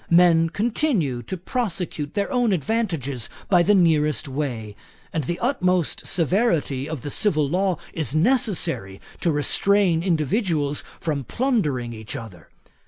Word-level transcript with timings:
Men 0.09 0.49
continue 0.49 1.21
to 1.21 1.37
prosecute 1.37 2.15
their 2.15 2.31
own 2.31 2.53
advantages 2.53 3.29
by 3.49 3.61
the 3.61 3.75
nearest 3.75 4.27
way; 4.27 4.75
and 5.13 5.25
the 5.25 5.37
utmost 5.37 6.07
severity 6.07 6.89
of 6.89 7.01
the 7.01 7.11
civil 7.11 7.47
law 7.47 7.77
is 7.93 8.15
necessary 8.15 8.99
to 9.19 9.31
restrain 9.31 10.01
individuals 10.01 10.83
from 10.99 11.23
plundering 11.23 11.93
each 11.93 12.15
other. 12.15 12.49